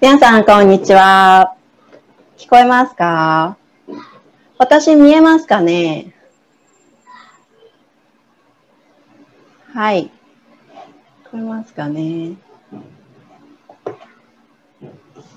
[0.00, 1.56] 皆さん、こんにちは。
[2.36, 3.56] 聞こえますか？
[4.58, 6.12] 私見えますかね？
[9.72, 10.10] はい。
[11.26, 12.34] 聞こえますかね？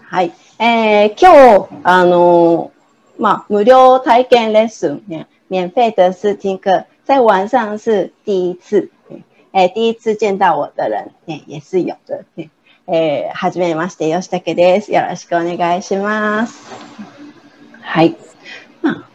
[0.03, 0.33] はい。
[0.59, 2.71] えー、今日、あの、
[3.17, 8.89] まあ、無料体験レッスン、ね、免费的试听课，在晚上是第一次，
[9.53, 12.25] え第一次见到我的人、ね、也是有的。
[12.89, 14.93] えー、はじめまして、吉武です。
[14.93, 16.71] よろしくお願いします。
[17.81, 18.15] はい。
[18.81, 19.09] まあ、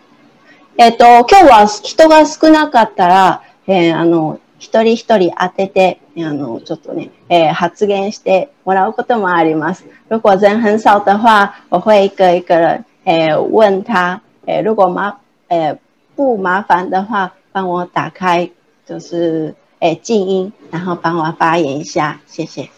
[0.76, 9.86] えっ、ー、と、今日は人が少なかったら、えー、あの、一人一人当てて、あの、ちょっとね、えー、発言してもらうこともあります。
[10.10, 15.14] 如果人很少的话，我会一个一个人，えー、问他，えー、如果麻，
[15.48, 15.78] えー、
[16.14, 18.50] 不麻烦的话，帮我打开，
[18.86, 22.68] 就是诶静音，然后帮我发言一下，谢谢。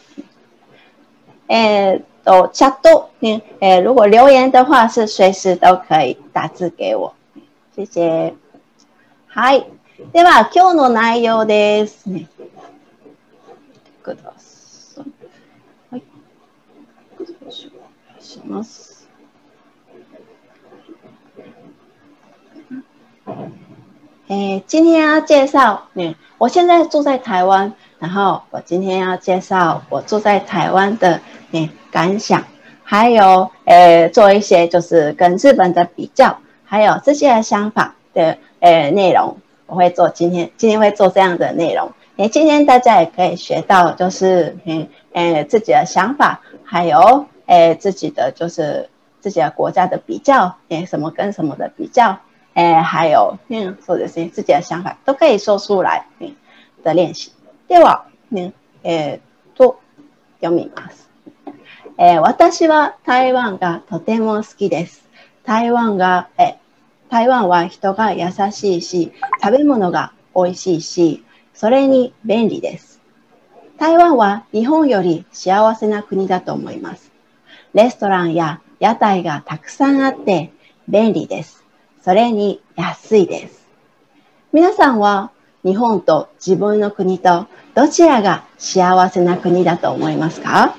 [1.49, 7.15] えっと、チャット、ね、えー、如果留言的话是随時都可以打字给我。
[7.75, 8.35] 谢谢。
[9.29, 9.67] はい。
[10.13, 12.29] では、今日の内容ですね。
[14.03, 15.05] ください。
[15.91, 16.03] はい。
[17.19, 17.53] お願い
[18.23, 19.09] します。
[24.29, 27.75] 诶，今天要介绍，嗯，我现在住在台湾，
[28.05, 31.19] 然后我今天要介绍我住在台湾的
[31.53, 31.71] 诶。
[31.91, 32.45] 感想，
[32.83, 41.91] 还有呃，做一些就是跟日本的比较，还有这些想法的呃内容，我会做今天今天会做这样的内容。
[42.17, 52.19] 诶，今天大家也可以学到，就是嗯呃自己的想法，还有诶自己的就是自己的国家的比较，诶什么跟什么的比较，
[52.53, 56.35] 诶还有嗯或者是自己的想法都可以说出来嗯
[56.83, 57.33] 的练习。
[57.75, 59.19] では嗯え
[59.57, 59.81] と
[60.41, 61.11] 読みます。
[61.99, 65.09] えー、私は台湾がとても好きです。
[65.43, 66.55] 台湾が、え
[67.11, 69.13] 台湾は人が優しいし、
[69.43, 73.01] 食べ物が美味しいし、それに便利です。
[73.77, 77.11] 台湾は日本より幸せな国だと思います。
[77.73, 80.53] レストランや屋台がたくさんあって
[80.87, 81.65] 便利です。
[82.05, 83.69] それに安いです。
[84.53, 85.33] 皆さんは
[85.65, 90.75] 日本と自分の国とどちらが幸せな国だと思いますか？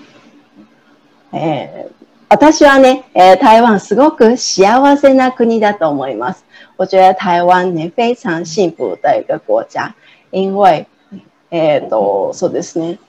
[1.34, 6.46] えー、私はね、呃，台湾すごく幸せな国だと思います。
[6.78, 9.94] 我觉得台湾呢非常幸福的一个国家，
[10.31, 10.85] 因为，
[11.50, 13.00] えっとそうですね，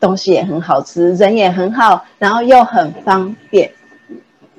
[0.00, 3.72] 东西也很好吃，人也很好，然后又很方便。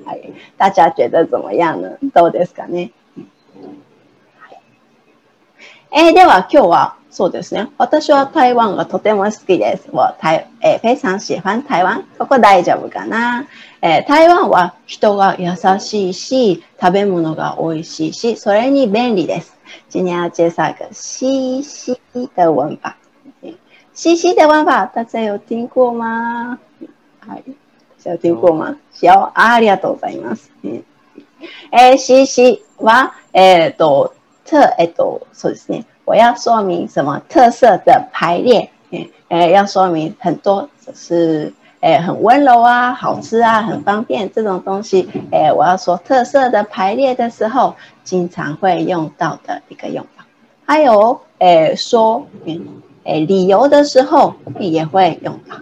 [0.04, 0.20] 哎，
[0.56, 1.96] 大家觉得怎么样呢？
[2.12, 2.90] どうですかね？
[5.98, 7.70] えー、では今日はそうですね。
[7.78, 9.88] 私は台湾がとても好きです。
[9.92, 12.04] 我台えー、非常喜欢台湾？
[12.18, 13.46] ここ大丈夫かな、
[13.80, 19.56] えー、台湾は人が優しいし、食べ物が美味しいし、それに便利です。
[19.88, 22.94] 今天要介绍一个西西的文法。
[23.94, 26.58] 西西的文法，大家有听过吗？
[27.26, 27.44] はい。
[28.04, 28.76] 有听过吗？
[28.92, 30.52] 小ありがとうございます。
[30.62, 34.12] えー、西西は、えっ、ー、と、
[34.45, 35.85] 特、えっ、ー、と、そうですね。
[36.05, 38.69] 我要说明什么特色的排列？
[39.29, 45.07] 诶，要说明很多是诶很温柔啊，好吃啊，很方便这种东西。
[45.31, 50.25] 诶，我要说特色的排列的时候，经常会用到的一个用法。
[50.65, 52.27] 还有诶说
[53.05, 55.55] 诶理由的时候也会用到。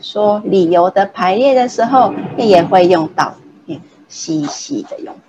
[0.00, 3.32] 说理由的排列的时候也会用到
[4.08, 5.14] 细细的用。
[5.14, 5.27] じ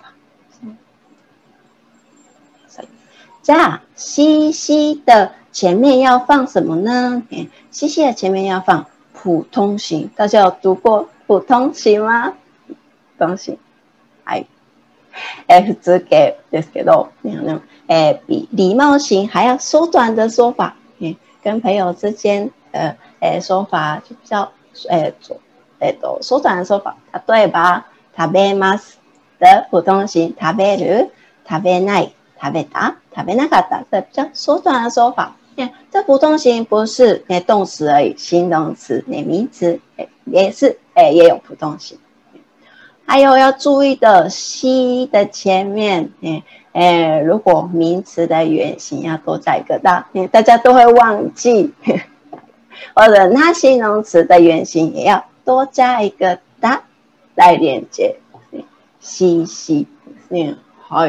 [3.52, 7.22] ゃあ、西西的前面要放什么呢？
[7.70, 10.10] 西西的前面要放普通型。
[10.16, 12.34] 大家有读过普通型吗？
[13.18, 13.58] 普通型。
[14.24, 14.46] はい。
[15.46, 17.08] え、普通形ですけど、
[17.88, 20.76] え、比礼貌型还要缩短的说法。
[21.42, 24.50] 跟朋友之间的诶说法就比较
[24.88, 25.14] 诶
[25.78, 26.96] 诶都缩短的说法。
[27.12, 27.84] 例えば、
[28.16, 28.98] 食べます
[29.38, 31.10] 的普通型、食べる、
[31.48, 32.12] 食べない。
[32.40, 35.36] 食べた、食べなかった，这比较缩短的说法。
[35.90, 41.98] 这普通型不是诶动词而已，形容词、诶名词诶也是诶也有普通型。
[43.06, 51.72] 还有要注意的，西的前面诶诶，如果名词的原形要多加一个大，大家都会忘记。
[52.94, 56.82] 或者那形容词的原形也要多加一个大
[57.34, 58.16] 来连接。
[59.00, 59.86] 西西，
[60.28, 61.06] 嗯，好。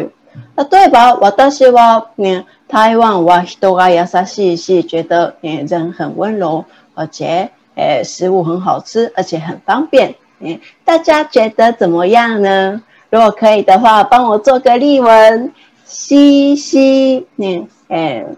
[0.55, 6.65] 例えば、私は、ね、台湾は人が優しいし、觉得、ね、人很温柔，
[6.95, 10.15] 而且、 诶，食物很好吃，而且很方便。
[10.41, 12.81] 诶，大家觉得怎么样呢？
[13.09, 15.53] 如果可以的话，帮我做个例文。
[15.85, 18.35] 西西，ね、えー、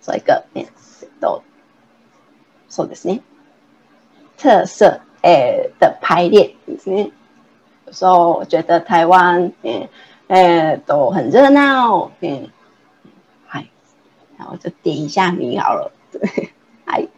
[0.00, 0.66] 做一个ね、
[1.20, 1.42] 都
[2.66, 3.20] そうですね。
[4.38, 7.10] 特色诶的排列ですね。
[7.86, 9.90] 有时候我觉得台湾诶
[10.27, 12.49] 诶都很热闹，嗯，
[13.47, 13.69] はい。
[14.37, 15.91] 然后就点一下名好了。
[16.85, 17.09] はい。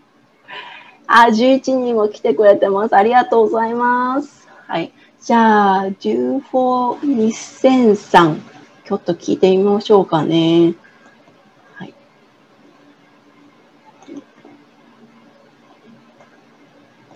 [1.07, 2.95] あ、11人も来てくれてます。
[2.95, 4.47] ありがとうございます。
[4.67, 4.91] はい。
[5.21, 8.39] じゃあ、142003、
[8.85, 10.73] ちょっと聞いてみましょうかね。
[11.75, 11.93] はい。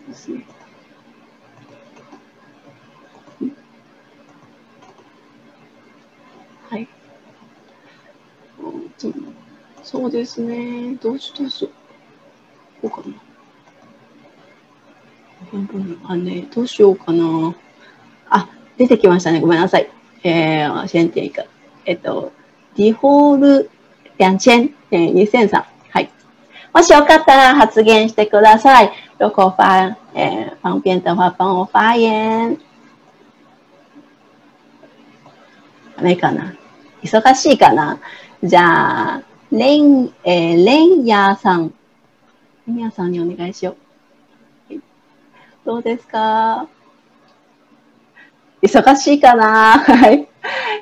[0.08, 0.46] ですね。
[6.70, 6.88] はい。
[9.00, 9.14] つも
[9.82, 10.96] そうですね。
[11.02, 11.70] どうしどうしよ
[12.84, 12.90] う。
[12.90, 13.16] こうかな。
[16.04, 17.56] あね、どうしようかな。
[18.30, 19.40] あ、出てきましたね。
[19.40, 19.90] ごめんなさい。
[20.24, 21.46] えー、先点一个。
[21.86, 22.34] えっと、
[22.76, 23.70] ディフォール
[24.20, 25.64] 2000、えー、2003。
[25.90, 26.12] はい。
[26.74, 28.92] もしよかったら発言してください。
[29.18, 32.60] 如果发、えー、方便的话、帮我发言。
[35.96, 36.54] ダメかな
[37.02, 38.00] 忙しいかな
[38.42, 39.22] じゃあ、
[39.52, 41.74] レン、えー、レンヤーさん。
[42.68, 43.76] レンヤーさんにお願いしよ
[44.70, 44.76] う。
[45.66, 46.68] どうですか？
[48.62, 49.80] 忙しいかな？
[49.80, 50.28] はい。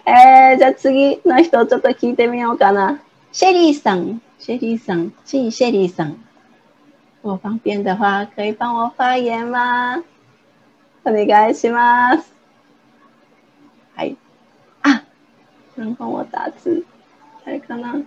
[0.06, 3.02] えー、じゃあ次の人ちょっと聞いてみようかな。
[3.32, 6.24] シェリーさん，シェリーさん，请シェリーさん。
[7.24, 10.04] 我方便的话，可以帮我发言吗？
[11.04, 12.32] お願いします。
[13.96, 14.16] はい。
[14.84, 15.04] あ、
[15.76, 16.86] 能帮我打字？
[17.48, 18.04] 誰かな？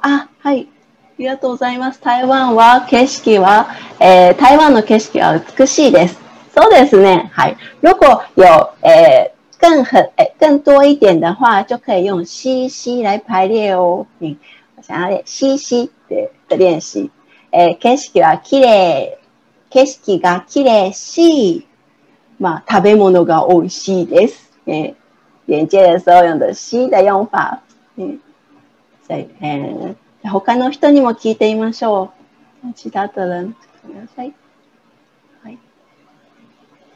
[0.00, 0.68] あ、はい。
[0.68, 2.00] ありがとうございます。
[2.00, 3.66] 台湾は景色は、
[3.98, 6.20] えー、台湾の景色は美しいです。
[6.54, 7.28] そうですね。
[7.34, 7.56] はい。
[7.80, 8.44] 如果有
[8.82, 14.06] 诶更很诶更多一点的话，就可以用西西来排列哦。
[14.20, 14.36] 嗯，
[14.76, 17.10] 我想要练西西的的练习。
[17.50, 19.18] 诶，景色は綺麗。
[19.68, 21.66] 景色が綺麗し、
[22.38, 24.52] まあ食べ物が美味しいです。
[24.66, 24.94] 诶，
[25.46, 27.62] 连接的时候用的西的用法。
[27.96, 28.20] 嗯，
[29.06, 29.94] 所以え
[30.24, 32.12] 他の人にも聞いてみましょ
[32.64, 32.72] う。
[32.74, 33.54] 其他的人，
[33.86, 34.34] ごめんなさい。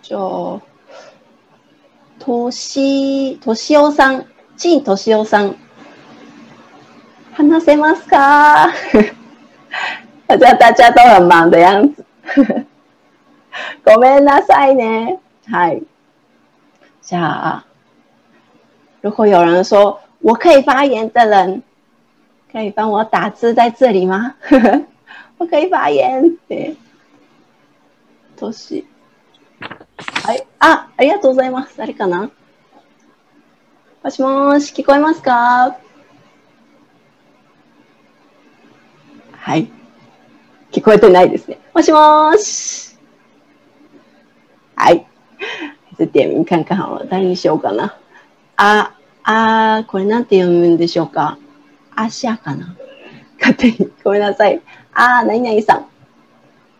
[0.03, 0.61] 就、
[2.19, 4.27] とし、としおさん、
[4.57, 5.57] 陳としおさん。
[7.33, 8.73] 話せますか？
[10.27, 12.05] 好像大家都很忙的样子。
[13.85, 15.21] ごめんなさいね。
[15.47, 15.83] はい。
[17.03, 17.65] じゃあ、
[19.03, 21.63] 如果有人说我可以发言的人，
[22.53, 24.35] 可以帮我打字在这里吗？
[25.39, 26.37] 我可以发言。
[26.49, 26.77] 对，
[28.37, 28.85] 都是。
[30.25, 30.47] はい。
[30.59, 31.77] あ、ありがとうございます。
[31.77, 32.31] 誰かな？
[34.03, 35.77] もしもし、聞こえますか？
[39.33, 39.71] はい。
[40.73, 41.59] 聞こえてないですね。
[41.75, 42.97] もしもし。
[44.77, 45.07] はい。
[45.99, 47.97] 这点名看看好了，誰にしようかな。
[48.57, 51.39] あ、あ、これなんて読むんでしょうか？
[51.95, 52.77] あしゃかな。
[53.39, 53.91] 勝手に。
[54.05, 54.61] ごめんなさい。
[54.93, 55.87] あ、何々さん。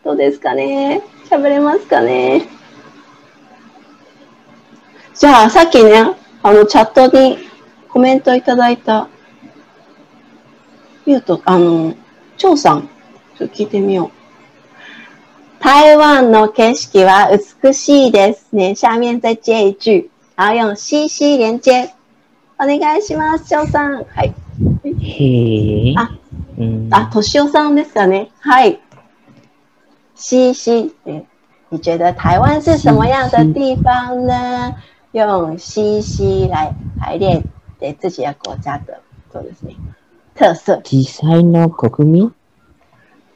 [0.05, 1.03] どうですかね？
[1.29, 2.49] 喋れますかね？
[5.15, 7.39] じゃあ、さっきね、あの、チャットに
[7.89, 9.09] コメントいただいた、
[11.05, 11.95] ミュート、あの、
[12.39, 12.89] 張さん、
[13.37, 15.63] ちょっと聞いてみよう。
[15.63, 17.29] 台湾の景色は
[17.63, 18.75] 美しいですね。
[18.75, 20.11] 下面再接一句。
[20.37, 21.91] 然后用西西連接。
[22.59, 24.05] お願いします、張さん。
[24.05, 24.35] はい。
[25.01, 26.11] へあ、
[26.59, 28.31] うん、あ、としおさんですかね。
[28.41, 28.81] はい。
[30.15, 30.95] 西西。
[31.73, 34.75] 你觉得台湾是什么样的地方呢？
[35.13, 37.43] 用西西来排列
[37.79, 39.01] 给自己的国家的
[39.33, 39.77] そうですね
[40.35, 40.81] 特色。
[40.85, 42.33] 小さいの国民？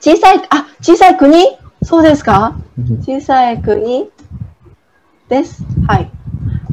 [0.01, 1.57] 小さい、あ、小さい国？
[1.83, 2.57] そうですか？
[3.05, 4.11] 小さい国？
[5.29, 5.63] です。
[5.87, 6.11] はい。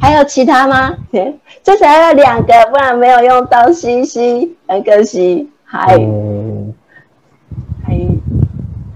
[0.02, 0.96] 还有其他吗？
[1.62, 5.48] 这才要两个，不然没有用到西西，很可惜。
[5.64, 6.04] はい。
[7.84, 8.20] はい。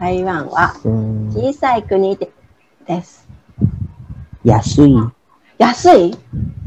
[0.00, 0.74] 台湾は
[1.32, 2.28] 小さい国で
[3.04, 3.24] す。
[4.42, 4.96] 安い。
[5.58, 6.16] 安い？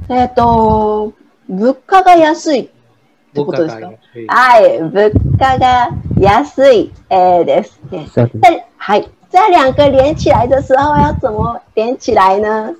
[0.07, 1.11] えっ、ー、と、
[1.49, 2.69] 物価が安いっ
[3.33, 3.91] てことですか？
[4.29, 7.77] はい、物価が安い、えー、です。
[7.91, 9.09] 对，はい。
[9.29, 12.73] 这两个连起来的时候要怎么连起来呢？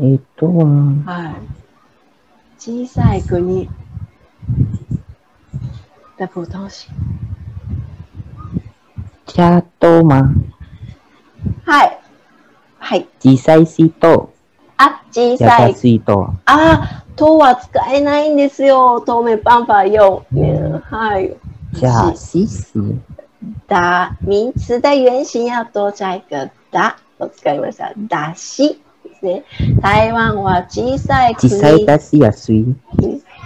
[0.00, 0.64] えっとは、
[1.04, 1.34] はい。
[2.58, 3.68] 小さい国
[6.16, 6.88] 的普通形。
[9.26, 10.30] 茶とま。
[11.66, 12.00] はい。
[12.78, 13.06] はい。
[13.20, 14.32] 小さい水と、
[14.78, 15.74] あ、小優さい。
[15.74, 16.34] しいと。
[16.46, 19.02] あ、とは使えないんですよ。
[19.02, 20.24] 透明办法用。
[20.32, 21.36] ねはい。
[21.74, 22.72] じゃあ、しす。
[23.68, 27.92] だ、名詞的原形要多加一个だを使いました。
[28.08, 28.81] だし
[29.24, 29.44] ね。
[29.80, 32.76] 台湾は小さい小さい国、だし安い。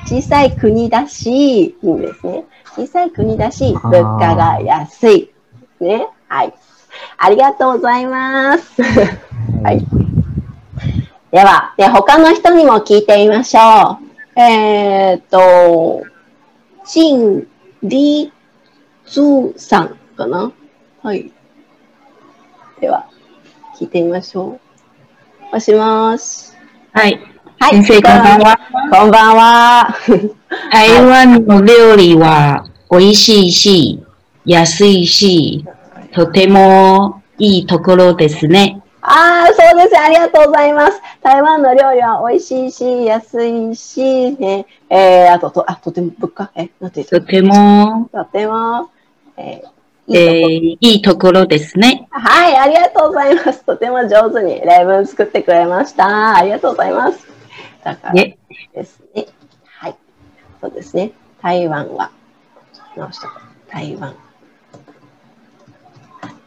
[0.06, 2.45] 小さい国だし、いいんですね。
[2.75, 5.30] 小さい国だし、物価が安い。
[5.80, 6.06] ね。
[6.28, 6.54] はい。
[7.18, 8.83] ありがとうございます。
[8.83, 9.85] はい。
[11.30, 13.99] では、で他の人にも聞いてみましょ
[14.37, 14.40] う。
[14.40, 16.04] えーっと、
[16.87, 17.49] 陳
[17.83, 18.30] 李
[19.04, 20.52] 珠さんかな？
[21.02, 21.33] はい。
[22.80, 23.06] では、
[23.78, 24.65] 聞いてみましょう。
[25.53, 26.53] もしもし。
[26.93, 27.21] はい。
[27.59, 27.85] はい。
[27.85, 28.59] 先生、こんばんは。
[28.91, 29.95] こんばんは。
[30.73, 34.05] 台湾の料理は美味しいし、
[34.45, 35.65] 安いし、
[36.12, 38.83] とてもいいところですね。
[39.00, 39.97] ああ、そうです。
[39.99, 41.00] ありがとうございます。
[41.23, 47.21] 台湾の料理は美味しいし、安いし、ね、えー、あと、と、あ、とても物価、え、なんて言う？
[47.23, 48.91] とても、とても、
[49.37, 49.69] えー、
[50.09, 52.07] えいいとこーいいところですね。
[52.11, 53.65] はい、ありがとうございます。
[53.65, 56.37] とても上手に例文作ってくれました。
[56.37, 57.27] ありがとうございます。
[57.83, 58.39] だからね
[58.75, 59.27] ですね。
[59.65, 59.97] はい。
[60.61, 61.13] そうですね。
[61.43, 62.11] 台湾は、
[62.97, 63.31] 直した
[63.69, 64.15] 台湾。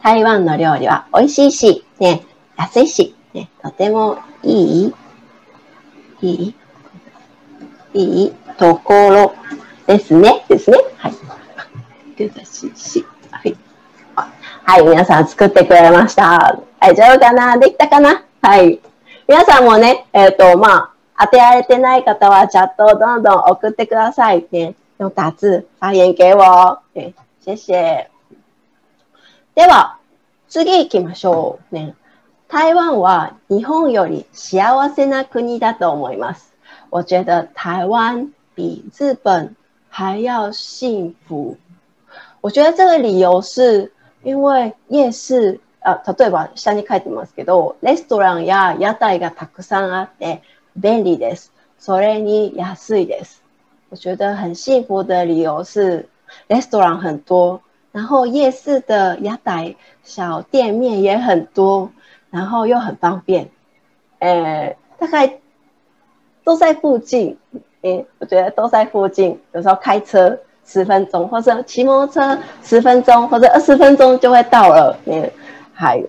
[0.02, 2.22] 台湾の料理は美味しいし、ね、
[2.56, 4.94] 安いし、ね、とてもいい、
[6.22, 6.54] いい、
[7.94, 9.34] いいところ
[9.86, 10.44] ですね。
[10.48, 10.78] ですね。
[10.96, 11.14] はい。
[12.16, 13.06] 優しいし、
[14.64, 14.82] はい。
[14.84, 16.60] 皆さん作ってくれました。
[16.78, 17.58] 大丈夫かな？
[17.58, 18.24] できたかな？
[18.42, 18.80] はい。
[19.26, 24.74] 皆さんもね、えっ、と、まあ、当てられてない方はチャットをどんどん送ってくださいね。
[24.98, 26.80] 用打字发言给我。
[26.94, 27.14] ね、
[27.44, 28.08] 谢谢。
[29.54, 29.98] では、
[30.48, 31.74] 次行きましょう。
[31.74, 31.94] ね、
[32.48, 36.52] 台湾は日本より幸せな国だと思います。
[36.90, 39.54] 我觉得台湾比日本
[39.88, 41.56] 还要幸福。
[42.40, 50.42] 我觉得这个理由是因为夜市、あ例えば下に書いてますけど、レストランや屋台がたくさんあって
[50.76, 51.52] 便利です。
[51.78, 53.42] それに安いです。
[53.90, 56.06] 我觉得很幸福的理由是，
[56.48, 57.60] レストラン很多，
[57.92, 59.74] 然后夜市的屋台
[60.04, 61.90] 小店面也很多，
[62.30, 63.48] 然后又很方便。
[64.18, 65.40] 呃，大概
[66.44, 67.38] 都在附近，
[67.80, 69.40] 诶，我觉得都在附近。
[69.52, 74.96] 有时候开车十分钟，或者骑摩托车十分钟，或者二十分钟就会到了。
[75.06, 75.30] 嗯，
[75.74, 76.02] 还，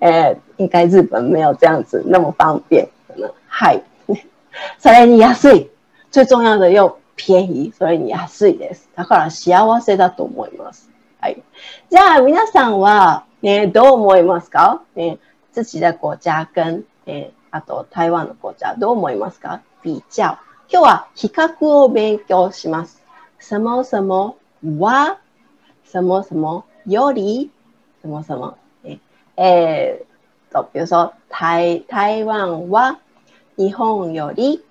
[0.00, 2.88] 呃，应该日本没有这样子那么方便。
[3.08, 3.80] 可能还，
[4.78, 5.68] それに安い。
[6.10, 8.88] 最重要的又便宜，それに安いです。
[8.94, 10.90] だから幸せだと思います。
[11.20, 11.42] はい。
[11.90, 15.18] じゃあ皆さんは、ね、どう思いますか、ね、
[15.54, 19.60] 自己的国家跟、えあと台湾の国家どう思いますか？
[19.82, 20.36] 比較。
[20.68, 23.02] 今日は比較を勉強します。
[23.46, 24.36] 什么什么
[24.78, 25.18] は、
[25.84, 27.50] 什么什么より、
[28.00, 28.56] 什么什么。
[28.82, 28.98] え
[29.36, 33.00] えー、と、比如说台台湾は
[33.58, 34.64] 日本より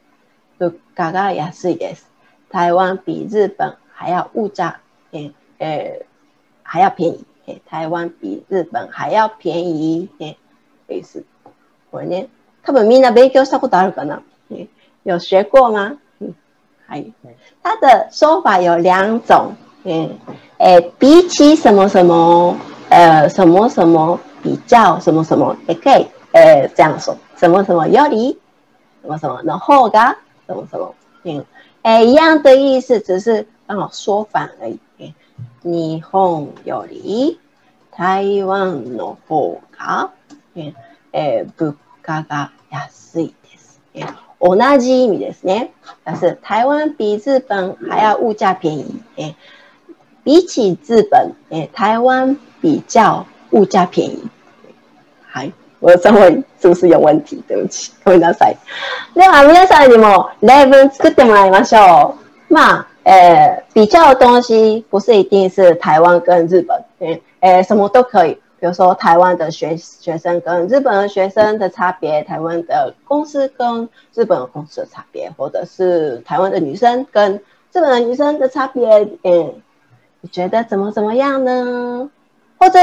[0.58, 2.10] 物価が安いです。
[2.50, 4.80] 台湾比日本还要物价，
[5.12, 6.06] 诶、诶、
[6.64, 7.26] 还要便宜。
[7.68, 10.10] 台湾比日本还要便宜。
[10.18, 10.36] 诶、
[10.88, 11.24] 意思。
[11.92, 12.28] これね、
[12.64, 14.24] 多分みんな勉強したことあるかな？
[14.50, 14.68] 诶
[15.04, 16.00] 有学过吗？
[16.89, 17.05] 嗯，还
[17.63, 19.53] 它的说法有两种。
[19.85, 20.11] 诶、
[20.59, 22.57] 诶、比起什么什么，
[22.91, 28.37] 呃，什么什么比较什么什么，也可以，呃，这样说，什么什么より，
[29.03, 30.17] 什么什么の方が。
[30.47, 30.95] 什么什么，
[31.25, 31.45] 嗯，
[31.83, 34.79] 哎，一样的意思，只是刚好说反而已。
[34.99, 35.15] 哎
[35.63, 37.39] 日本より
[37.91, 40.11] 台湾の方が、
[40.55, 40.75] え
[41.13, 43.81] え物価が安いです。
[44.44, 45.72] 同じ意味ですね。
[46.04, 49.02] 但是台湾比日本还要物价便宜。
[49.16, 49.34] 哎，
[50.24, 54.22] 比起日本，哎，台湾比较物价便宜。
[55.32, 55.54] はい。
[55.80, 57.42] 我的中文是不是有问题？
[57.48, 58.58] 对不起，ごめんなさい。
[59.16, 62.16] では皆さんにも例文作ってもらいましょ
[62.50, 62.54] う。
[62.54, 68.38] まあ、呃，比较的东西不是一定是台湾跟日本，嗯，呃，什么都可以。
[68.63, 77.37] 比如说台湾的学学生跟日本的学生的差别，台湾的公司跟日本的公司的差别，或者是台湾的女生跟
[77.73, 78.89] 日本的女生的差别，
[79.23, 79.55] 嗯，
[80.21, 82.11] 你觉得怎么怎么样呢？
[82.59, 82.79] 或者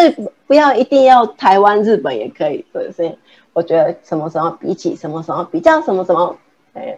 [0.47, 3.17] 不要一定要台湾、日本也可以，对不对？
[3.51, 6.37] 我觉得什么什么比起什么什么比较什么什么，
[6.73, 6.95] え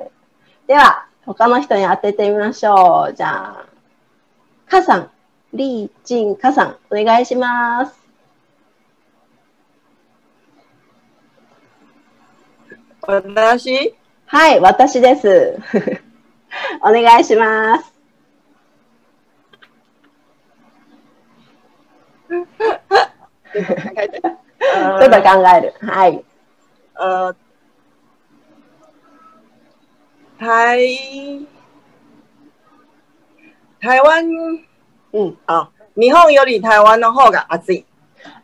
[0.68, 3.14] ー、では他の人に当ててみましょう。
[3.14, 3.66] じゃあ、
[4.70, 5.10] かさん、
[5.54, 8.01] リーチンかさん、お願いします。
[13.03, 13.95] 私？
[14.27, 15.59] はい、私です。
[16.83, 17.93] お願いします。
[22.29, 22.45] ちょっ
[25.11, 25.75] と考える。
[25.81, 26.25] はい。
[26.95, 27.35] 呃，
[30.39, 31.47] 台
[33.81, 34.65] 台湾？
[35.13, 35.39] うん。
[35.47, 37.85] あ、日本より台湾の方が暑い。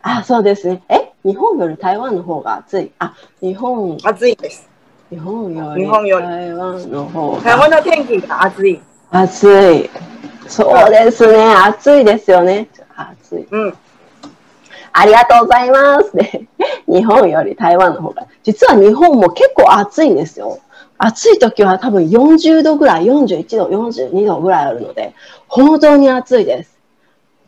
[0.03, 0.83] あ、そうですね。
[0.89, 2.91] え日本より台湾の方が暑い。
[2.99, 4.67] あ、日本、暑いです。
[5.11, 8.81] 日本より台湾の方台が湾の天気が暑い。
[9.11, 9.45] 暑
[9.75, 9.91] い。
[10.49, 11.45] そうですね。
[11.67, 12.71] 暑いですよね。
[12.97, 13.47] 暑い。
[13.51, 13.75] うん。
[14.95, 16.17] ありがとうございます。
[16.17, 16.49] ね、
[16.89, 18.27] 日本より台湾の方が。
[18.43, 20.61] 実は日本も結構暑いんですよ。
[20.97, 25.13] 暑い時は多分40度ぐらい、41度、42度ぐらいあるので、
[25.47, 26.79] 本当に暑いです。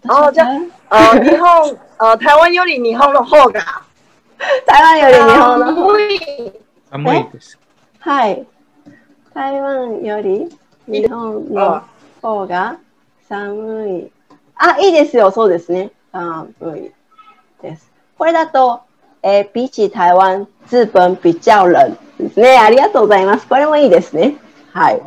[0.06, 0.48] あじゃ
[0.90, 3.60] あ、日本、あ台湾より日本の方が
[4.66, 6.52] 台湾より日本の方寒い。
[6.90, 7.58] 寒いです。
[7.98, 8.46] はい。
[9.34, 10.48] 台湾より
[10.86, 11.82] 日本の
[12.22, 12.78] 方が
[13.28, 14.12] 寒い。
[14.54, 15.30] あ、いいですよ。
[15.30, 15.90] そうですね。
[16.10, 16.90] 寒い
[17.62, 17.92] です。
[18.16, 18.80] これだと、
[19.22, 22.56] えー、比起台湾、日本比較冷ですね。
[22.56, 23.46] ありがとうございます。
[23.46, 24.36] これもいいですね。
[24.72, 25.02] はい。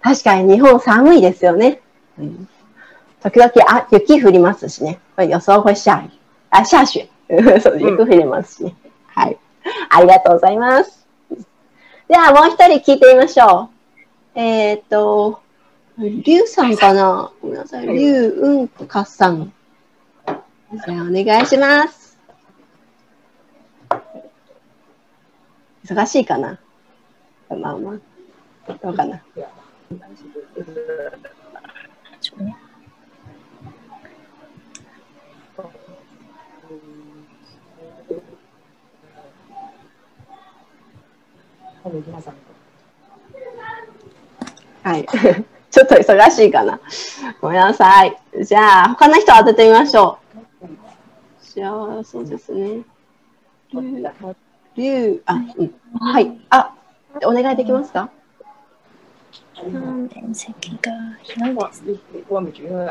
[0.00, 1.80] 確かに日本寒いですよね。
[2.16, 2.48] うん、
[3.24, 5.00] 時々あ雪降りますしね。
[5.18, 6.17] 有時候会下雨。
[6.50, 7.10] あ、下雪。
[7.62, 8.74] そう雪降りますしね。
[9.06, 9.38] はい。
[9.90, 11.06] ありがとうございます。
[12.08, 13.68] では、もう一人聞いてみましょ
[14.34, 14.38] う。
[14.38, 15.40] えっ、と、
[15.98, 17.30] リュウさんかな？
[17.42, 17.86] ごめんなさい。
[17.86, 19.52] リュウうんかさん。
[20.26, 22.18] じゃあ、お願いします。
[25.84, 26.58] 忙しいかな？
[27.50, 27.94] まあま
[28.68, 29.20] あ、どうかな？
[44.82, 45.06] はい。
[45.70, 46.80] ちょっと忙しいかな。
[47.40, 48.16] ごめんなさい。
[48.42, 50.18] じゃあ、他の人当ててみましょ
[50.62, 50.66] う。
[51.40, 52.82] 幸せそうですね。
[53.72, 54.12] りゅう、
[54.76, 55.74] りゅう、あ、うん。
[56.00, 56.40] はい。
[56.50, 56.74] あ、
[57.24, 58.10] お願いできますか？
[59.60, 62.00] 面積が広いです。
[62.28, 62.88] 我们觉得，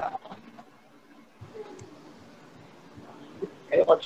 [3.71, 3.97] 哎，我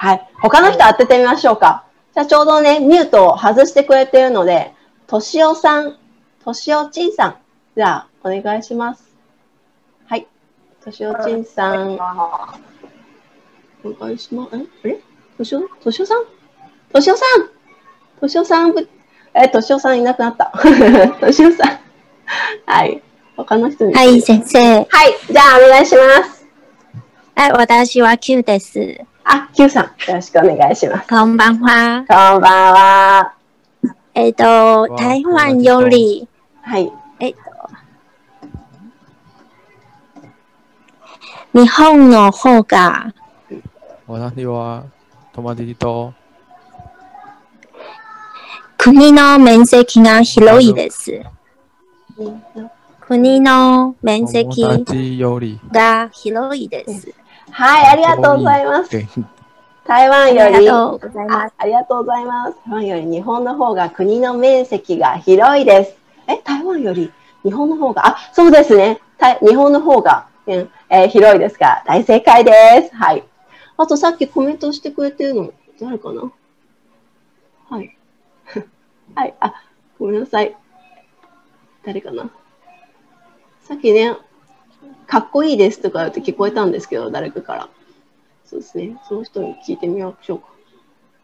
[0.00, 0.28] はい。
[0.40, 1.84] 他の人当ててみましょうか。
[2.14, 4.72] じゃあ、ちょうどね、ミュートを外してくれてるので、
[5.06, 5.98] としおさん、
[6.42, 7.36] としおちんさん。
[7.76, 9.14] じゃあ、お願いします。
[10.06, 10.26] はい。
[10.82, 11.98] としおちんさん。
[13.84, 14.56] お願いします。
[14.56, 14.58] え？
[14.84, 15.00] あれ？
[15.36, 16.24] としお、としおさん？
[16.94, 18.20] としおさん？
[18.20, 18.88] としおさんぶ、
[19.34, 20.50] え、としおさんいなくなった。
[21.20, 21.78] としおさん。
[22.64, 23.02] はい。
[23.36, 23.92] 他の人に。
[23.92, 24.76] はい、先生。
[24.76, 24.86] はい。
[25.30, 26.46] じゃあ、お願いします。
[27.36, 28.98] はい、私は Q です。
[29.32, 29.84] あ、Q さん。
[29.84, 31.08] よろしくお願いします。
[31.08, 32.04] こんばんは。
[32.08, 33.34] こんばんは。
[34.12, 36.26] えっ、と、台湾より、
[36.62, 36.92] はい。
[37.20, 37.34] えっ、
[41.52, 43.14] と、日本の方が
[44.08, 44.86] 私は
[45.32, 46.12] 友達と
[48.78, 51.22] 国の面積が広いです。
[53.00, 57.19] 国の面積友達よりが広いです。
[57.52, 58.90] はい、ありがとうございます。
[59.84, 61.22] 台湾より、ありがとうござ
[62.20, 62.54] います。
[62.64, 65.96] 台湾より日本の方が国の面積が広いです。
[66.28, 69.00] え、台湾より日本の方が、あ、そうですね。
[69.18, 72.52] た日本の方が、えー広いですが、大正解で
[72.90, 72.94] す。
[72.96, 73.24] はい。
[73.76, 76.30] あとさっきコメントしてくれてるの、誰かな？
[77.68, 77.96] はい。
[79.14, 79.54] はい、あ、
[79.98, 80.56] ごめんなさい。
[81.84, 82.30] 誰かな？
[83.62, 84.16] さっきね、
[85.10, 87.68] かっこいいですとか言って聞こえたんですけど、誰かから。
[88.44, 88.96] そうですね。
[89.08, 90.46] その人に聞いてみましょうか。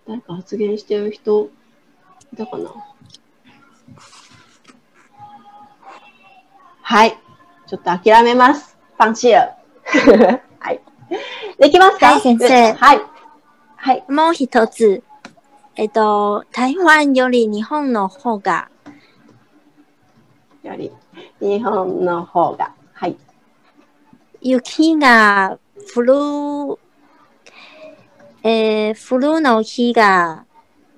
[0.09, 1.51] 誰か発言してる人、
[2.33, 2.73] いたかな
[6.83, 7.17] はい。
[7.69, 8.77] ちょっと諦めます。
[8.99, 9.37] パンチル。
[10.59, 10.81] はい。
[11.61, 12.07] できますか？
[12.07, 13.01] はい先生はい。
[13.77, 14.05] はい。
[14.09, 15.05] もう一つ、
[15.77, 18.69] えっ、と、台湾より日本の方が
[20.65, 20.91] より、
[21.41, 22.75] 日本の方が。
[22.93, 23.17] はい。
[24.49, 25.59] 雪が
[25.93, 26.13] 降る、
[28.45, 30.45] えー、降るの日が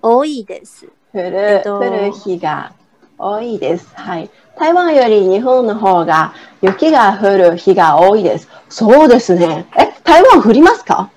[0.03, 0.87] 多いです。
[1.15, 2.75] 降る、えっと降る日が
[3.17, 3.89] 多いです。
[3.95, 4.29] はい。
[4.59, 8.49] 台湾より日本の方が雪が降る日が多いです。
[8.69, 9.67] そうですね。
[9.79, 11.11] え、台湾降りますか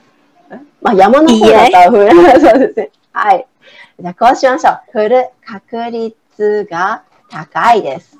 [0.50, 2.40] えまあ山の方だったら降る。
[2.40, 2.92] そうですね。
[3.12, 3.46] はい。
[4.00, 4.82] じゃあこうしましょう。
[4.94, 8.18] 降る確率が高いです。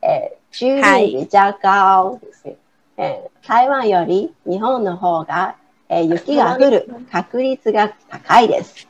[0.00, 2.56] えー、几率比較高ですね。
[2.98, 5.54] えー台湾より日本の方が
[5.88, 8.86] えー雪が降る確率が高いです。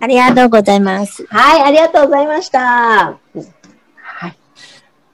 [0.00, 1.26] ありがとうございます。
[1.26, 2.58] はい、ありがとうございました。
[2.58, 4.36] はい。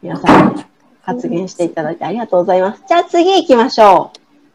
[0.02, 0.64] 皆さん、
[1.02, 2.82] 発言していただいてありがとうございます。
[2.88, 4.12] じゃあ次行きましょ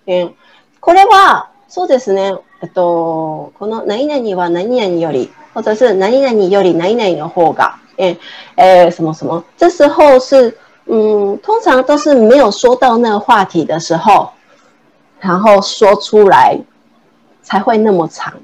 [0.07, 0.11] う。
[0.11, 0.33] えー
[0.79, 8.17] これは、そうですね、えっと、この何々は何々より、或者是何々より何々の方が，诶
[8.55, 14.30] 诶什么什么，这时候是嗯，通常都是没有说到那个话题的时候，
[15.20, 16.58] 然后说出来
[17.42, 18.34] 才会那么长。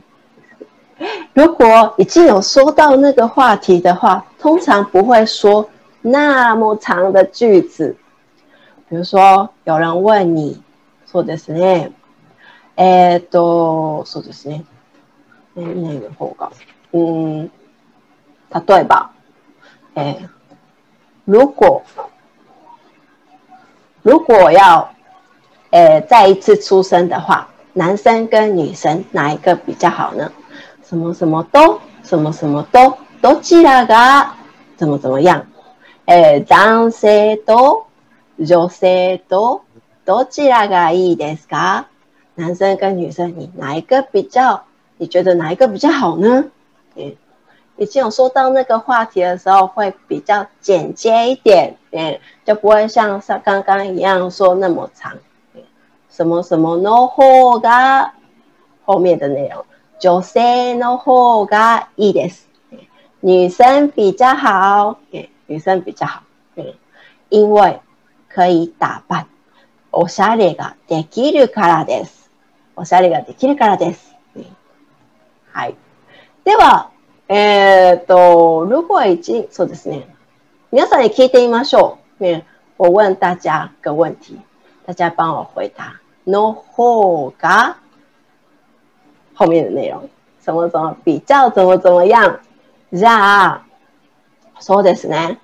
[1.34, 5.68] 如果已经有说到那个话题的话，通常不会说
[6.00, 7.96] 那么长的句子。
[8.88, 10.62] 比如说，有人问你，
[11.10, 11.90] そうですね。
[12.76, 14.64] えーっと、そうですね。
[15.56, 16.50] 何々の方が。
[16.92, 17.50] 嗯，
[18.50, 19.10] 例えば、
[19.96, 20.28] えー
[21.26, 21.82] 如果
[24.02, 24.88] 如果要
[25.70, 30.30] 呃再一次出生的话，男生跟女生哪一个比较好呢？
[30.84, 34.28] 什么什么都什么什么都どちらが
[34.76, 35.42] 怎么怎么样？
[36.06, 37.86] えー男性と
[38.38, 39.62] 女性と
[40.06, 41.84] どちらがいいですか？
[42.36, 44.62] 男生跟女生，你哪一个比较？
[44.96, 46.46] 你觉得哪一个比较好呢？
[46.96, 47.14] 嗯，
[47.76, 55.12] 已经有说到那个话题的时候，会比较简洁一点，嗯，就不会像像刚刚一样说那么长。
[55.54, 55.62] 嗯
[56.10, 58.12] 什么什么の方が
[58.84, 59.64] 后面的内容，
[60.00, 62.48] 女性の方がいいです。
[62.72, 62.78] 嗯
[63.20, 66.22] 女生比较好，嗯女生比较好，
[66.56, 66.74] 嗯，
[67.28, 67.80] 因为
[68.28, 69.26] 可以打扮。
[69.92, 72.30] おしゃれができるからです。
[72.76, 74.14] おしゃれができるからです。
[74.34, 74.44] 嗯
[75.52, 75.74] はい。
[76.44, 76.90] では、
[77.29, 80.07] えっ、と、如果已经、そうですね。
[80.71, 82.23] 皆さんに聞いてみましょう。
[82.23, 82.45] ね、
[82.77, 84.39] 我问大家个问题，
[84.85, 85.99] 大家帮我回答。
[86.25, 87.77] の方が
[89.35, 90.09] 后面的内容，
[90.41, 92.39] 什么什么比较怎么怎么样？
[92.91, 93.61] じゃあ、
[94.59, 95.39] そうですね。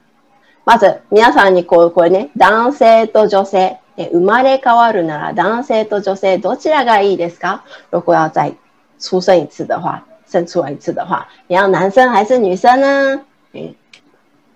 [0.66, 7.64] まず、皆さんにこう、これね、男性と女性、ね生まれ変わるなら男性と女性どちらがいいですか？
[7.92, 8.56] 如果要再
[8.98, 13.22] 出生一次的话，生出来一次的话，你要男生还是女生呢？
[13.54, 13.74] え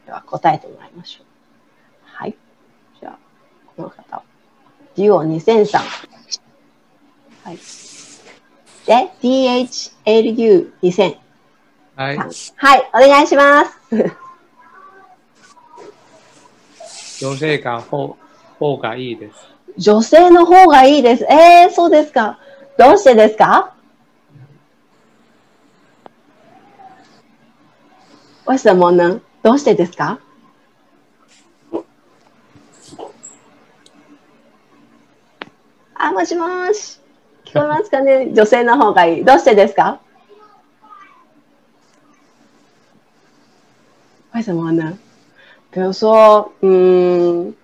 [0.05, 1.25] では答えてもらいましょう。
[2.03, 2.35] はい。
[2.99, 3.17] じゃあ、
[3.75, 4.21] この方。
[4.95, 5.79] デュオ2003。
[7.43, 7.57] はい。
[8.85, 11.17] で、DHLU2000。
[11.95, 12.17] はい。
[12.17, 13.71] はい、お願いします。
[17.19, 18.17] 女性が方
[18.59, 19.35] 方がいいです。
[19.77, 21.23] 女性の方がいいです。
[21.23, 22.37] えー、そうですか。
[22.77, 23.72] どうしてですか？
[28.53, 29.19] 为什么呢？
[29.41, 30.19] どうしてですか？
[35.95, 36.99] あ、もしもーし。
[37.45, 38.29] 聞こえますかね？
[38.37, 39.25] 女性の方がいい。
[39.25, 39.99] どうしてですか？
[44.33, 44.99] 为什么呢？
[45.71, 47.55] 比如说，嗯，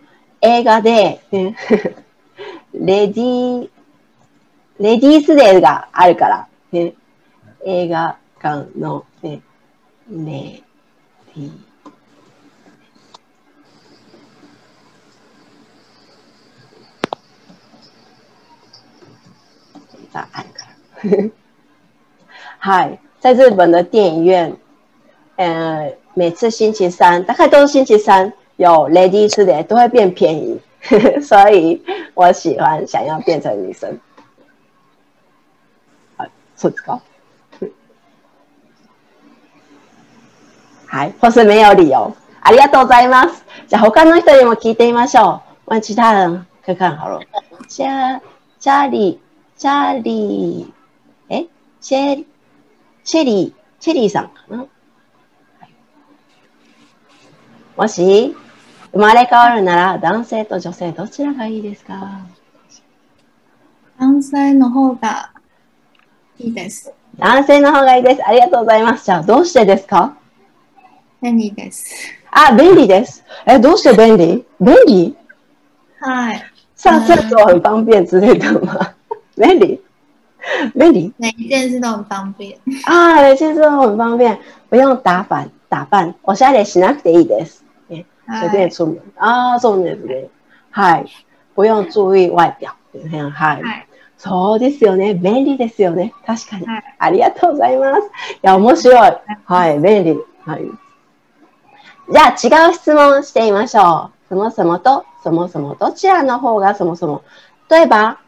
[0.41, 1.55] 映画で、ね、
[2.73, 3.69] レディー、
[4.79, 6.95] レディースデーがあるから、ね、
[7.63, 9.43] 映画館の、ね、
[10.09, 10.63] レ
[11.34, 11.50] ディー。
[20.12, 21.30] があるから。
[22.58, 23.00] はい。
[23.20, 24.56] 在日本的电影院，
[25.36, 30.60] 呃，每次星期三，大概都是星期三有 Lady 吃的都会变便宜，
[31.20, 31.82] 所以
[32.14, 33.98] 我喜欢想要变成女生。
[36.18, 36.74] あ、そう
[40.89, 42.11] はい、或是没有理由。
[42.41, 43.45] ありがとうございます。
[43.67, 45.73] じゃあ他の人にも聞いてみましょう。
[45.75, 47.19] 问其他人看看好了。
[47.67, 48.21] じゃあ、
[48.59, 51.45] チャーリー、チャーリー、え、
[51.79, 52.25] チェ
[53.03, 54.65] チェリー、チェリーさんかな？
[57.77, 58.35] もし、
[58.91, 62.21] 生まれ変わるなら男性と女性どちらがいいですか？
[63.99, 65.31] 男性の方が
[66.39, 66.91] いいです。
[67.17, 68.27] 男性の方がいいです。
[68.27, 69.05] ありがとうございます。
[69.05, 70.17] じゃあ、どうしてですか？
[71.21, 71.95] 便利です？
[72.31, 73.23] あ、便利です。
[73.45, 74.45] え、どうして便利？
[74.59, 75.15] 便利？
[75.99, 76.43] はい。
[76.75, 78.93] 上厕所很方便之类的吗？
[79.35, 79.81] 便利，
[80.73, 81.13] 便利？
[81.17, 82.57] 每一件事都很方便。
[82.85, 84.37] 啊，每件事都很方便，
[84.69, 86.15] 不用打扮打扮。
[86.23, 87.65] おしゃれしなくていいです。
[87.89, 88.05] ね
[88.39, 88.99] 随便出門。
[89.17, 90.29] ああ、そうですね。
[90.71, 91.05] はい。
[91.55, 92.67] 不用注意外表。
[93.29, 93.61] はい。
[93.61, 93.87] はい。
[94.17, 95.13] そうですよね。
[95.13, 96.13] 便利ですよね。
[96.25, 96.65] 確かに。
[96.65, 98.01] はいありがとうございます。
[98.01, 99.11] いや、面白い。
[99.45, 100.17] はい、便利。
[100.45, 100.61] はい。
[102.11, 104.29] じゃあ、違う質問してみましょう。
[104.29, 107.23] そもそもと、そもそもどちらの方がそもそも。
[107.69, 108.19] 例えば、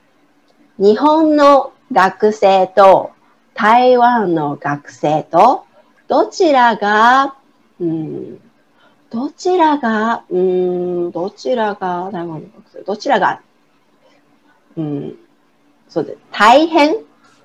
[0.78, 3.12] 日本の学生と
[3.54, 5.66] 台湾の学生と
[6.08, 7.36] どちらが、
[7.80, 8.40] うん、
[9.10, 13.42] どちらが、うん、どちらが台湾の学生、どちらが、
[14.78, 15.16] 嗯，
[15.90, 16.98] 说的大変、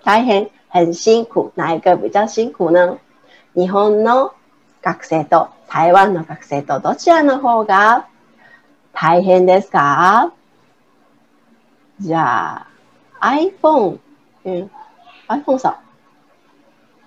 [0.05, 2.99] 大変、很辛苦，哪一个比较辛苦呢？
[3.55, 4.33] 日本の
[4.87, 8.07] 学生と台湾の学生とどちらの方が
[8.92, 10.33] 大変ですか？
[11.99, 12.68] じゃあ、
[13.20, 13.99] iPhone、
[14.44, 14.70] うん、
[15.27, 15.72] iPhone さん。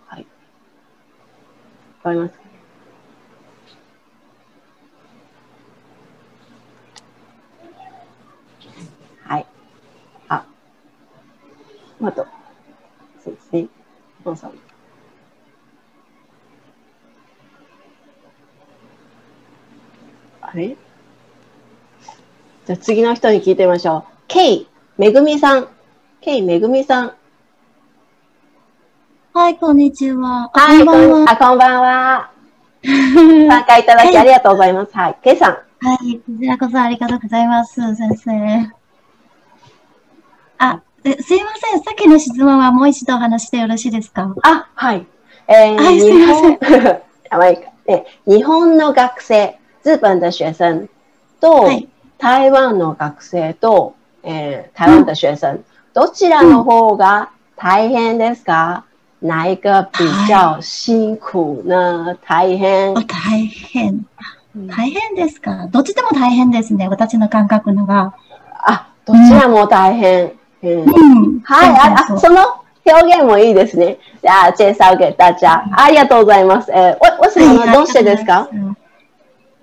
[0.07, 0.27] はい。
[2.03, 2.39] わかりますか？
[9.33, 9.45] はい。
[10.27, 10.45] あ、
[12.03, 12.27] あと、
[13.23, 13.67] そうですね。
[14.25, 14.68] iPhone さん。
[20.51, 20.75] あれ
[22.65, 24.03] じゃあ次の人に聞いてみましょう。
[24.27, 25.67] ケイ、めぐみさん。
[26.21, 27.13] ケイ、めぐみさん。
[29.31, 30.49] はい、こんにちは。
[30.53, 31.31] あはい、こんばんは。
[31.31, 32.31] あ、こんばんは。
[32.83, 34.91] 参加いただきありがとうございます。
[34.95, 35.51] はい、ケイさん。
[35.85, 38.71] はい、こちらこそありがとうございます、先生。
[40.57, 41.83] あ、えすいません。
[41.83, 44.33] さっきの質問はもう一度話してよろしいですか？
[44.41, 45.05] あ、はい。
[45.47, 46.59] えー、はいすいません
[48.27, 50.89] 日本の学生、日本的学生
[51.39, 51.87] と、はい
[52.21, 55.63] 台湾の学生と、えー、台湾的学生、
[55.93, 58.83] どちらの方が大変ですか、
[59.21, 62.17] 哪一个比较辛苦呢？
[62.25, 62.97] 大変。
[62.97, 64.05] あ大変。
[64.53, 65.67] うん大変ですか？
[65.71, 66.89] どっちでも大変ですね。
[66.89, 68.13] 私の感覚のが。
[68.65, 70.33] あ、どちらも大変。
[70.61, 70.85] うんう
[71.37, 71.39] ん。
[71.45, 73.97] はい、あ、その表現もいいですね。
[74.21, 75.63] じゃあ、介紹给大家。
[75.71, 76.69] ありがとうございます。
[76.69, 77.73] えー、为为什么は？
[77.73, 78.49] どうしてですか？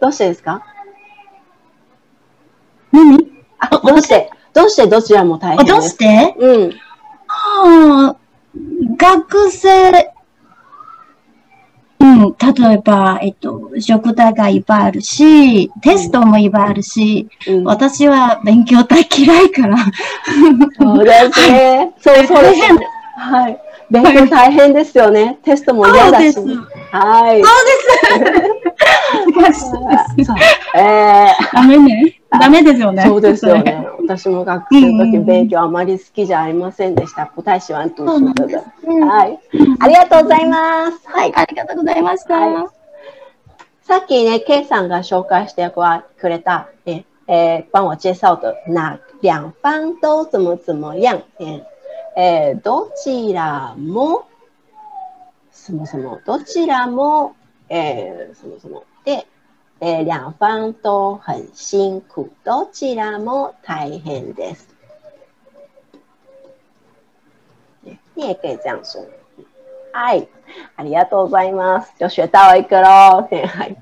[0.00, 0.62] どうしてですか？
[2.92, 3.18] 何？
[3.58, 4.30] あ、どうして？
[4.52, 6.34] どうしてどちらも大あ変どうして？
[6.38, 6.72] うん。
[7.28, 9.90] あー学生、
[12.00, 19.76] うん、例えば、えっと、宿題がいっぱいあるし、テストもいっぱいあるし、うん、私は勉強大嫌いから。
[20.78, 21.94] そうですね。
[22.00, 22.60] そうそうです。
[23.18, 23.60] はい。
[23.90, 25.38] 勉強大変ですよね。
[25.44, 26.32] テストも嫌だし。
[26.32, 26.58] そうです
[26.90, 27.42] はい。
[29.32, 30.24] 難しいです。
[30.24, 30.36] そ う
[30.76, 32.20] えダメね。
[32.30, 33.02] ダメですよー、ね。
[33.06, 33.62] そうですよ。
[33.62, 33.86] ね。
[34.00, 37.26] 私も学生の時うん勉強あまり好きじゃありませんでした。
[37.26, 38.64] 不太喜欢读そうなんで书的。
[38.80, 39.00] すね。
[39.06, 39.38] はい。
[39.80, 40.98] ありがとうございます。
[41.04, 41.32] はい。
[41.34, 42.34] ありがとうございました。
[42.38, 42.66] はい
[43.86, 45.70] さっきね、K さんが紹介して
[46.20, 51.62] くれた、ええー帮我介绍的那两方都怎么怎么样，え
[52.18, 54.26] えーどちらも、
[55.52, 57.36] 什么什么、どちらも、
[57.68, 59.26] えー什么什么で、
[59.80, 64.74] えー两方都很辛苦，どちらも大変です。
[68.14, 69.04] 你也可以这样说。
[69.92, 70.26] はい。
[70.76, 71.92] ありがとうございます。
[71.98, 73.28] 就学到一个喽。
[73.28, 73.76] はい。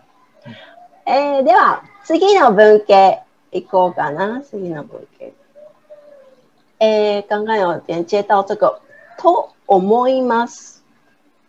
[1.07, 4.43] えーでは、次の文系行こうかな。
[4.43, 5.33] 次の文系。
[6.85, 8.79] えー刚刚有连接到这个、
[9.17, 10.85] と思います。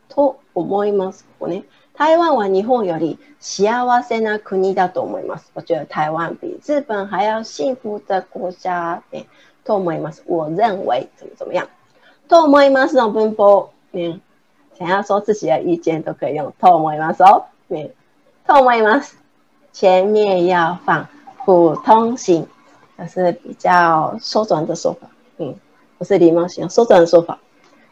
[0.08, 1.26] と思います。
[1.40, 1.66] ここね。
[1.94, 5.52] 台湾は日本より幸せな国だと思います。
[5.54, 9.04] 我觉得台湾比日本还要幸福的国家。
[9.12, 9.26] ね、
[9.66, 10.24] と思います。
[10.26, 11.68] 我认为怎么怎么样。
[12.30, 13.70] と思いますの文法。
[13.92, 14.22] ね、
[14.78, 17.44] 想要说自己的意见都可以用と思います哦。
[17.70, 17.92] ね、
[18.48, 19.18] と思います。
[19.74, 21.06] 前面要放
[21.46, 22.48] 普通型，
[22.98, 25.10] 这是比较缩短的说法。
[25.39, 25.55] 嗯，
[25.99, 27.39] 不是礼貌型，缩短的说法。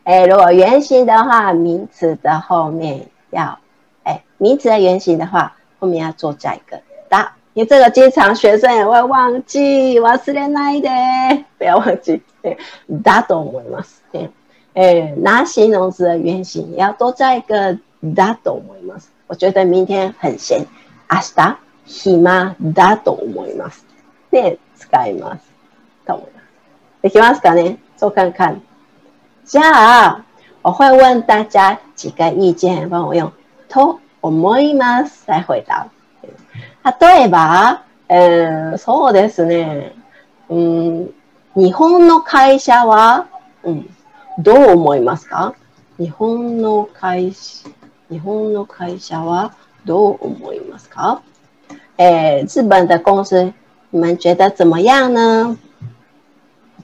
[0.04, 3.58] 哎，如果原型的话，名词的后面要，
[4.04, 7.28] 哎，名词的原型的话，后面要做加一个だ。
[7.54, 12.22] 因为这个经常学生也会忘记，忘れないで， 不要忘记。
[12.40, 12.56] 对，
[13.02, 14.00] だと思います。
[14.12, 14.30] 对。
[14.74, 19.08] 哎，拿形容词的原型也要多加一个だと思います。
[19.26, 20.64] 我觉得明天很闲，
[21.10, 23.84] 明日暇だと思います。
[24.30, 25.40] で、使います。
[26.06, 26.31] と思います。
[27.03, 28.61] できますかね做看看。
[29.43, 30.25] じゃあ、
[30.61, 33.29] 我会问大家几个意見、帮我用
[33.67, 35.91] と思います来回答。
[37.01, 39.93] 例えば、えーそうですね。
[40.47, 41.13] うん、
[41.55, 43.27] 日本の会社は、
[43.63, 43.89] うん、
[44.39, 45.55] どう思いますか
[45.99, 47.67] 日本の会社、
[48.09, 51.21] 日本の会社はどう思いますか
[51.97, 53.53] えー日本的公司、
[53.89, 55.57] 你们觉得怎么样呢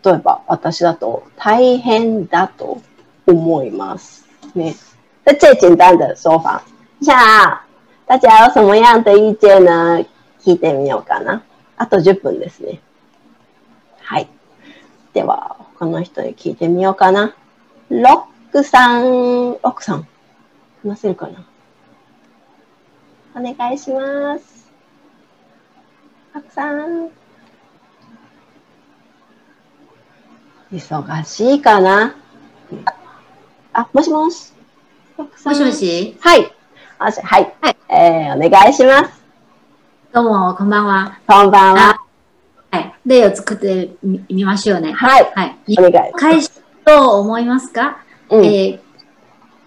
[0.03, 2.81] 例えば、私だと大変だと
[3.27, 4.25] 思います。
[4.55, 4.75] ね。
[5.25, 6.61] 这最简单的说法。
[7.01, 7.65] じゃあ、
[8.07, 10.03] 大家有什么样的意見呢
[10.41, 11.43] 聞いてみようかな。
[11.77, 12.81] あと10分ですね。
[14.01, 14.27] はい。
[15.13, 17.35] では、他の人に聞いてみようかな。
[17.89, 20.07] ロックさん、ロックさん、
[20.83, 21.45] 話せるかな？
[23.35, 24.71] お願いします。
[26.33, 27.09] ロックさん。
[30.71, 32.15] 忙しいかな？
[33.73, 34.53] あ、もしもし？
[35.17, 36.15] もしもし？
[36.19, 36.53] はい。
[36.99, 37.13] はい。
[37.59, 39.23] はいえー、お願いします。
[40.13, 41.17] どうも、こんばんは。
[41.25, 41.99] こんばんは。
[42.69, 42.93] はい。
[43.03, 44.91] 例を作ってみみましょうね。
[44.91, 45.31] はい。
[45.33, 45.57] はい。
[45.79, 46.13] お願い。
[46.13, 46.51] 返し
[46.85, 48.79] と思いますか、うんえー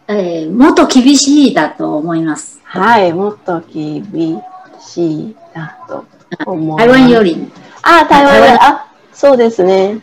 [0.07, 2.61] えーもっと厳しいだと思います。
[2.63, 3.13] はい。
[3.13, 4.41] もっと厳
[4.81, 6.05] しいだと
[6.47, 6.87] 思います。
[6.87, 7.51] 台湾より。
[7.83, 10.01] あ、台湾より、台あ、そうですね。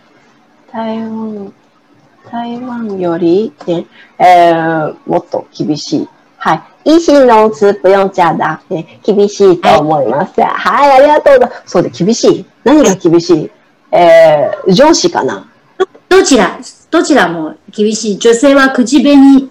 [0.72, 1.54] 台湾、
[2.30, 3.86] 台湾より、ね、
[4.18, 6.10] えー、もっと厳しい。
[6.38, 6.62] はい。
[6.86, 8.62] 一形容詞不用加だ。
[8.70, 10.42] ね、厳しいと思います。
[10.42, 11.64] はい、ありがとうございます。
[11.66, 12.46] そうで、厳しい。
[12.64, 13.52] 何が厳しい？
[13.92, 15.46] えー、上司かな？
[16.08, 16.58] どちら、
[16.92, 18.18] どちらも厳しい。
[18.18, 19.50] 女性は口紅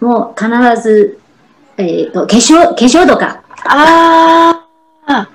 [0.00, 1.18] も必ず、
[1.76, 3.42] えっ、と、化粧、化粧とか。
[3.64, 4.64] あ
[5.06, 5.28] あ、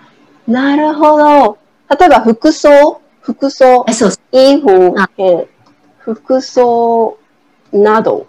[0.48, 1.58] なるほど。
[2.00, 3.02] 例えば服装？
[3.24, 5.48] 服装衣服
[5.98, 7.18] 服装
[7.72, 8.28] など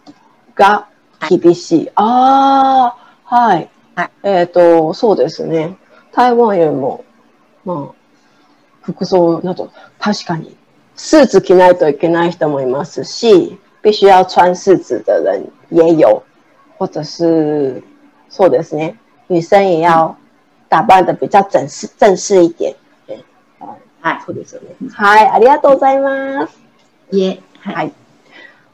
[0.54, 0.86] が
[1.28, 1.90] 厳しい。
[1.96, 3.68] ああ、はい。
[3.96, 5.76] はいえっ、と、そうですね。
[6.12, 7.04] 台湾よりも、
[7.64, 7.94] まあ、
[8.82, 10.56] 服装など、確かに、
[10.94, 16.22] スーツ着ないといけない人もいますし、必须要穿スーツ的人也有，
[16.78, 17.82] 或者是，
[18.28, 18.96] そうですね。
[19.28, 20.16] 女生也要
[20.68, 22.74] 打扮的比较正式正式一点。
[24.04, 24.22] はい。
[24.26, 24.76] そうですよね。
[24.92, 26.60] はい、ありがとうございます。
[27.10, 27.40] いえ。
[27.60, 27.74] はい。
[27.74, 27.92] はい。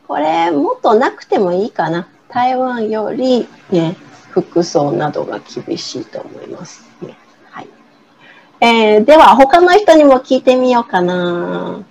[0.09, 2.09] これ、もっとなくてもいいかな。
[2.29, 3.97] 台湾より、ね、
[4.31, 7.17] 服装などが厳しいと思います、ね。
[7.49, 7.69] はい。
[8.61, 11.85] えー、では、他の人にも聞いてみようかな。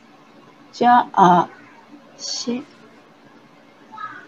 [0.73, 1.47] じゃあ、
[2.17, 2.63] シェ、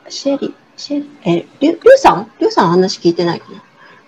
[0.08, 2.32] シェリ、シェリ、えー、リュ、リュウさん？
[2.40, 3.62] リュウさん話聞いてないかな。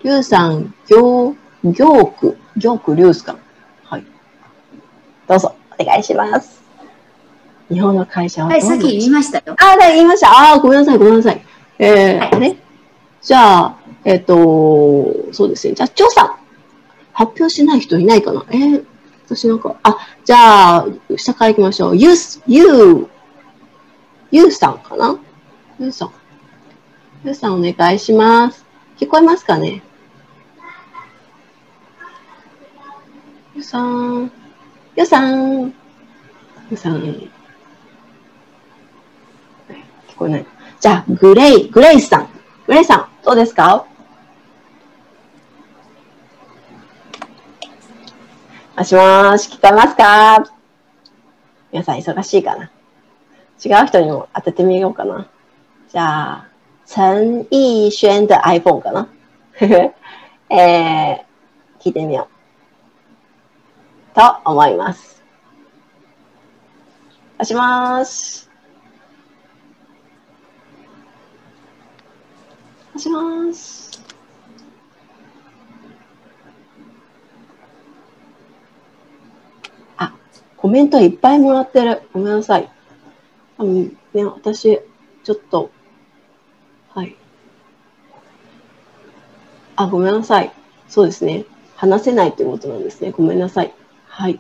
[0.04, 1.36] リュウさん、行、
[1.66, 3.36] 行区、行区リュウスか。
[5.34, 5.38] はい。
[5.38, 6.62] どうぞ、お願いします。
[7.69, 9.56] 日本の会社ははい、さっき言いましたよ。
[9.60, 10.54] あ、はい、言いました。
[10.54, 11.41] あー、ごめんなさい、ごめんなさい。
[11.80, 12.56] えー、はいあれ
[13.22, 14.36] じゃあ、えっ、と、
[15.32, 15.74] そうですね。
[15.74, 16.28] じゃあ、張さん。
[17.13, 18.43] 発表しない人いないかな？
[18.50, 18.86] えー、
[19.26, 21.96] 私なんか、あ、じゃあ、下から行きましょう。
[21.96, 22.15] ゆう、
[22.48, 23.08] ゆう、
[24.30, 25.17] ゆうさんかな？
[25.80, 26.12] ゆうさん。
[27.24, 28.65] ゆうさんお願いします。
[29.00, 29.82] 聞こえますかね？
[33.56, 34.32] ゆうさん。
[34.95, 35.63] ゆうさん。
[35.63, 35.73] ゆ
[36.71, 37.01] うさん。
[37.01, 37.29] 聞
[40.15, 40.45] こえない。
[40.79, 42.29] じゃあ、グレイ、グレイさん。
[42.67, 43.86] グレイさん、どうですか？
[48.77, 50.43] もしもし、聞こえますか？
[51.71, 52.69] 皆さん忙しいかな？
[53.65, 55.27] 違う人にも当ててみようかな。
[55.91, 56.47] じゃあ、
[56.86, 59.08] 陳奕迅的 iPhone かな？
[60.49, 62.34] えー、聞いてみよう。
[64.13, 65.23] と思います。
[67.39, 68.47] もしもーし。
[72.93, 73.99] もしもーし。
[79.97, 80.13] あ、
[80.58, 82.04] コメントいっぱいもらってる。
[82.13, 82.71] ごめんなさい。
[83.58, 84.80] 多分ね、私、
[85.23, 85.71] ちょっと、
[86.93, 87.15] はい。
[89.76, 90.52] あ、ごめんなさい。
[90.88, 91.45] そうですね。
[91.76, 93.12] 話せないってことなんですね。
[93.12, 93.73] ごめんなさい。
[94.15, 94.39] はい。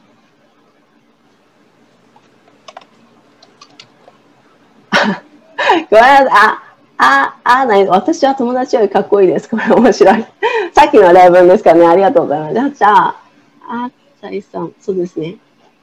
[5.89, 6.27] ごめんなさい。
[6.29, 6.63] あ、
[6.97, 7.87] あ、あ、ない。
[7.87, 9.49] 私は友達よりかっこいいです。
[9.49, 10.25] これ面白い。
[10.73, 11.87] さっきの例文ですかね。
[11.87, 12.53] ありがとうございます。
[12.53, 13.15] じゃあ、じゃあ、
[13.85, 15.37] あ、さいさん、そうですね。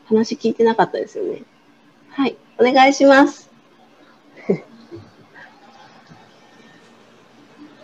[0.07, 1.42] 話聞いてなかったですよね。
[2.11, 2.37] はい。
[2.59, 3.50] お願いします。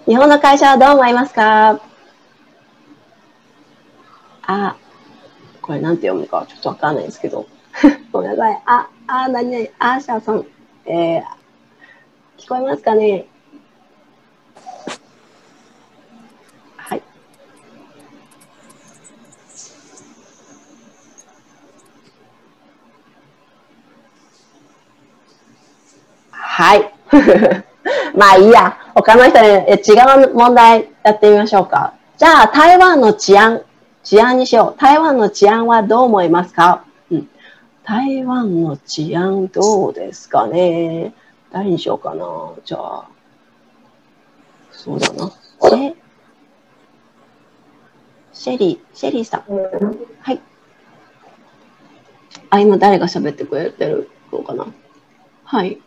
[0.06, 1.80] 日本の会社はどう思いますか？
[4.46, 4.76] あ、
[5.66, 7.46] これなんて読むかちょっとわかんないですけど。
[8.12, 8.62] ごめんなさい。
[8.66, 10.46] あ、あ、なになに、あーしゃさん。
[10.86, 11.22] えー、
[12.38, 13.26] 聞こえますかね？
[16.76, 17.02] はい。
[26.30, 26.94] はい。
[28.16, 28.78] まあいいや。
[28.94, 29.92] 他の人にえ違
[30.24, 31.92] う問題やってみましょうか。
[32.16, 33.62] じゃあ、台湾の治安、
[34.06, 34.80] 治安にしよう。
[34.80, 37.28] 台湾の治安はどう思いますか、うん、
[37.82, 41.12] 台湾の治安どうですかね？
[41.50, 42.24] 誰にしようかな？
[42.64, 43.08] じゃあ、
[44.70, 45.28] そうだな。
[45.60, 45.94] シェ
[48.32, 49.42] シェリー、シェリーさん。
[50.20, 50.40] はい。
[52.50, 54.08] あ、今誰が喋ってくれてる？
[54.30, 54.68] のかな？
[55.42, 55.80] はい。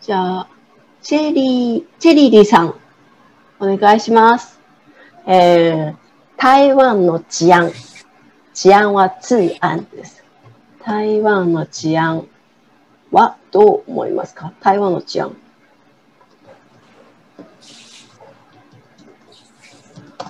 [0.00, 0.48] じゃあ、
[1.02, 2.74] チェリー、チェリーリーさん、
[3.60, 4.61] お願いします。
[5.26, 5.96] えー、
[6.36, 7.72] 台湾の治安。
[8.54, 10.22] 治安は治安です。
[10.84, 12.26] 台湾の治安
[13.10, 14.52] はどう思いますか？
[14.60, 15.36] 台湾の治安。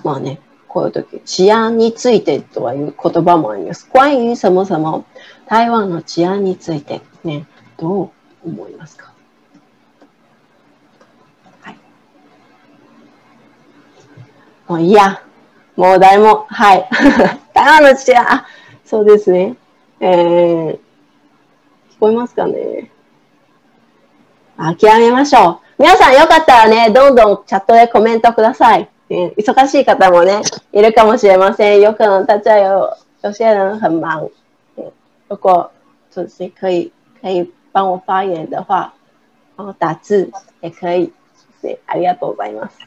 [0.03, 3.89] まあね、こういう時、治安についてとはいう言葉もあります。
[3.89, 5.05] 关于什么什么、
[5.47, 8.11] 台湾の治安について、ね、どう
[8.45, 9.13] 思いますか
[11.61, 11.77] はい。
[14.67, 15.21] もういいや。
[15.75, 16.87] もう誰も、はい。
[17.53, 18.45] 台湾の治安、あ
[18.85, 19.55] そうですね。
[19.99, 20.79] えー、聞
[21.99, 22.91] こえますかね
[24.57, 25.81] 諦めましょう。
[25.81, 28.87] 皆さんよかったらね、どんどんチャットでコメントください。
[29.09, 30.41] 欸忙しい方もね、
[30.71, 31.81] いるかもしれません。
[31.81, 32.89] 有可能大家有
[33.23, 34.29] 有些人很忙。
[35.27, 35.71] 如果
[36.11, 38.93] 就是可以可以帮我发言的话，
[39.57, 41.11] 然后打字也可以。
[41.87, 42.77] ありがとうございます。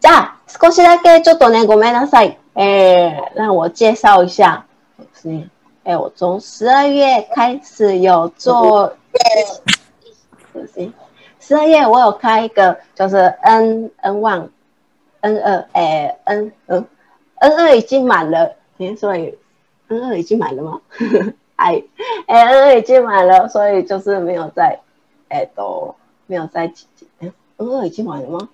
[0.00, 2.38] じゃあ、少しだけちょっとね、ごめんなさい。
[2.56, 4.66] えー、让我介绍一下。
[4.98, 5.48] ですね。
[5.84, 8.96] 哎，我从十二月开始有做，
[10.52, 10.92] 是不是？
[11.40, 14.48] 十二月我有开一个，就是 N N one
[15.20, 16.86] N 二，哎，N 嗯
[17.36, 19.36] N 二已经满了，哎，所以
[19.88, 20.80] N 二已经满了吗？
[21.56, 21.82] 哎，
[22.26, 24.80] 哎，N 二已经满了，所以就是没有在，
[25.28, 25.94] 哎，都
[26.26, 28.48] 没有在几几，N 二已经满了吗？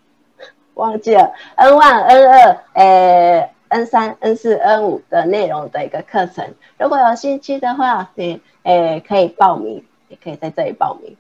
[0.76, 3.52] 忘记了 N one N 二，哎。
[3.68, 11.18] N 三、N 四、N 五的内容的一个课程，如果有兴趣的话，对，诶，可以报名，也可以在这里报名。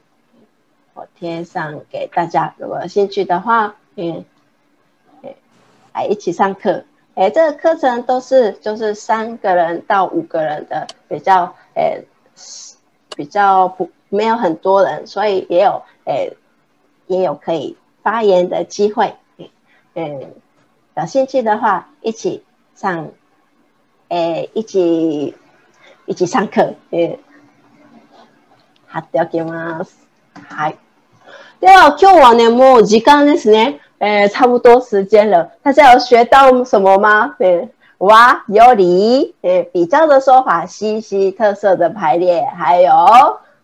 [0.93, 4.24] 我贴上给大家，如果有兴趣的话，嗯，
[5.24, 5.36] 诶，
[5.91, 6.84] 来一起上课。
[7.16, 12.06] 诶，这个课程都是就是三个人到五个人的，比较诶
[13.16, 16.32] 比较不没有很多人，所以也有诶
[17.08, 19.16] 也有可以发言的机会。
[19.95, 20.34] 嗯。
[20.97, 22.43] 有兴趣的话，一起
[22.76, 23.11] 上，
[24.09, 25.34] 诶、一起
[26.07, 26.74] 一起上課。
[26.93, 27.18] え
[28.93, 30.07] 貼っておきます。
[30.49, 30.76] はい。
[31.61, 33.80] では、今日はね、もう時間ですね。
[34.01, 35.53] えー、差不多时间了。
[35.62, 37.36] 大家有学到什么吗？
[37.38, 37.68] 对，
[37.99, 42.91] 哇，有理，呃，比较的说法，西西特色的排列，还有，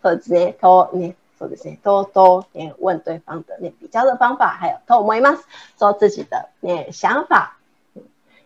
[0.03, 5.48] 或者ね、とね、 そうですね、とと、ね、问对方的ね、比较的方法，还有と思います。
[5.76, 7.54] 做自己的ね、想法。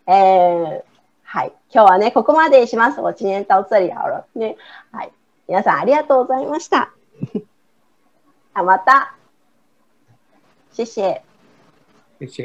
[0.08, 0.82] えー、
[1.24, 1.52] はい。
[1.70, 3.02] 今日はね、ここまでします。
[3.02, 4.26] 我今天到这里好了。
[4.34, 4.56] ね。
[4.94, 5.12] はい。
[5.50, 6.94] 皆さんありがとうございました。
[8.54, 9.14] あ、また。
[10.72, 11.22] 谢谢。
[12.20, 12.44] 谢谢。